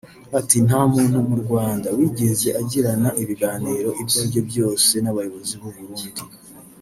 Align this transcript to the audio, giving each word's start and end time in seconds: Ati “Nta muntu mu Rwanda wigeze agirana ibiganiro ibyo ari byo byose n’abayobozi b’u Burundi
Ati 0.39 0.57
“Nta 0.67 0.81
muntu 0.93 1.17
mu 1.29 1.35
Rwanda 1.43 1.87
wigeze 1.97 2.47
agirana 2.61 3.09
ibiganiro 3.21 3.89
ibyo 4.01 4.15
ari 4.19 4.27
byo 4.31 4.41
byose 4.49 4.93
n’abayobozi 5.03 5.53
b’u 5.61 5.71
Burundi 5.75 6.07